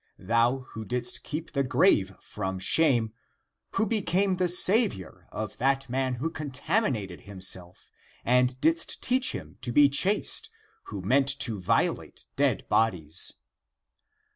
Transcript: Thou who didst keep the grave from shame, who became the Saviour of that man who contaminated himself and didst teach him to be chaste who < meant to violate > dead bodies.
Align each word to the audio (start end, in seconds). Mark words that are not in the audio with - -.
Thou 0.17 0.61
who 0.69 0.83
didst 0.83 1.21
keep 1.21 1.51
the 1.51 1.63
grave 1.63 2.15
from 2.19 2.57
shame, 2.57 3.13
who 3.73 3.85
became 3.85 4.37
the 4.37 4.47
Saviour 4.47 5.27
of 5.31 5.57
that 5.59 5.87
man 5.91 6.15
who 6.15 6.31
contaminated 6.31 7.21
himself 7.29 7.91
and 8.25 8.59
didst 8.59 8.99
teach 9.03 9.33
him 9.33 9.59
to 9.61 9.71
be 9.71 9.89
chaste 9.89 10.49
who 10.85 11.01
< 11.01 11.01
meant 11.03 11.27
to 11.41 11.59
violate 11.61 12.25
> 12.33 12.35
dead 12.35 12.67
bodies. 12.67 13.33